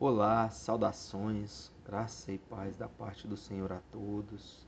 [0.00, 4.66] Olá, saudações, graça e paz da parte do Senhor a todos.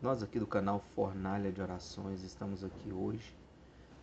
[0.00, 3.36] Nós aqui do canal Fornalha de Orações estamos aqui hoje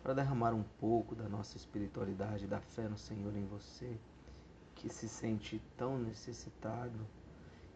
[0.02, 3.98] para derramar um pouco da nossa espiritualidade, da fé no Senhor em você,
[4.74, 7.06] que se sente tão necessitado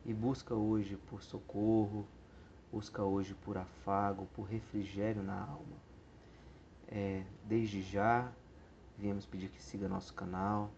[0.05, 2.07] e busca hoje por socorro,
[2.71, 5.79] busca hoje por afago, por refrigério na alma.
[6.87, 8.31] É, desde já,
[8.99, 10.71] viemos pedir que siga nosso canal,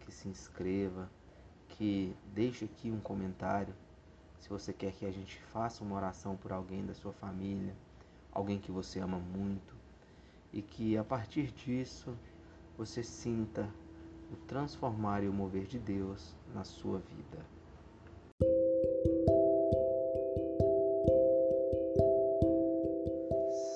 [0.00, 1.10] que se inscreva,
[1.80, 3.72] que deixe aqui um comentário
[4.38, 7.74] se você quer que a gente faça uma oração por alguém da sua família,
[8.30, 9.74] alguém que você ama muito,
[10.52, 12.14] e que a partir disso
[12.76, 13.66] você sinta
[14.30, 17.38] o transformar e o mover de Deus na sua vida.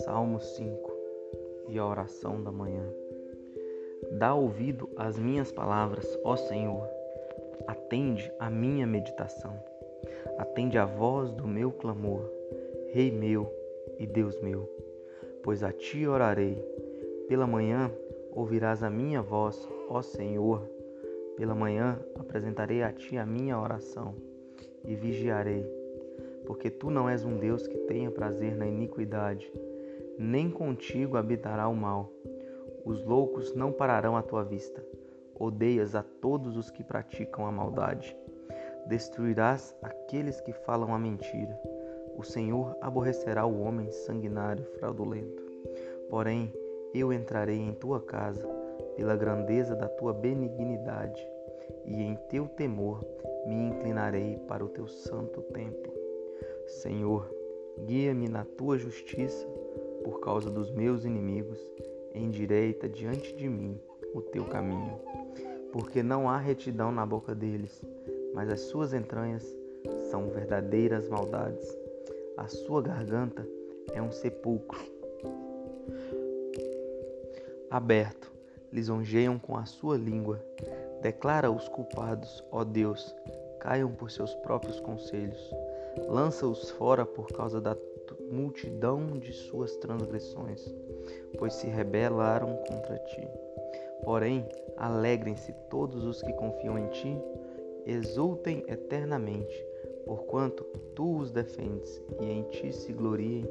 [0.05, 0.93] Salmo 5
[1.71, 2.87] e a oração da manhã.
[4.19, 6.87] Dá ouvido às minhas palavras, ó Senhor
[7.67, 9.53] Atende a minha meditação.
[10.39, 12.31] Atende a voz do meu clamor,
[12.93, 13.51] Rei meu
[13.99, 14.69] e Deus meu.
[15.43, 16.57] Pois a ti orarei.
[17.29, 17.91] Pela manhã
[18.33, 20.69] ouvirás a minha voz, ó Senhor.
[21.37, 24.15] Pela manhã apresentarei a ti a minha oração
[24.85, 25.65] e vigiarei.
[26.47, 29.51] Porque tu não és um Deus que tenha prazer na iniquidade,
[30.19, 32.13] nem contigo habitará o mal.
[32.85, 34.85] Os loucos não pararão à tua vista
[35.39, 38.17] odeias a todos os que praticam a maldade.
[38.87, 41.59] Destruirás aqueles que falam a mentira.
[42.17, 45.43] O Senhor aborrecerá o homem sanguinário e fraudulento.
[46.09, 46.53] Porém,
[46.95, 48.47] eu entrarei em tua casa
[48.95, 51.27] pela grandeza da tua benignidade,
[51.85, 53.05] e em teu temor
[53.47, 55.93] me inclinarei para o teu santo templo.
[56.67, 57.29] Senhor,
[57.85, 59.47] guia-me na tua justiça
[60.05, 61.59] por causa dos meus inimigos,
[62.15, 63.81] endireita diante de mim
[64.15, 65.01] o teu caminho
[65.75, 67.83] porque não há retidão na boca deles,
[68.33, 69.45] mas as suas entranhas
[70.09, 71.69] são verdadeiras maldades.
[72.37, 73.45] A sua garganta
[73.93, 74.79] é um sepulcro
[77.69, 78.31] aberto,
[78.73, 80.41] lisonjeiam com a sua língua.
[81.03, 83.13] Declara os culpados, ó Deus,
[83.59, 85.51] caiam por seus próprios conselhos.
[86.07, 87.77] Lança-os fora por causa da
[88.31, 90.73] multidão de suas transgressões,
[91.37, 93.29] pois se rebelaram contra ti.
[94.03, 94.47] Porém,
[94.77, 97.17] alegrem-se todos os que confiam em ti,
[97.87, 99.55] exultem eternamente,
[100.05, 100.65] porquanto
[100.95, 103.45] tu os defendes e em ti se gloriem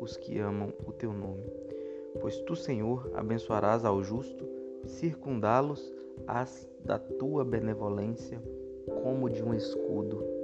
[0.00, 1.44] os que amam o teu nome.
[2.20, 4.44] Pois tu, Senhor, abençoarás ao justo,
[4.86, 5.92] circundá-los
[6.26, 8.40] as da tua benevolência
[9.02, 10.37] como de um escudo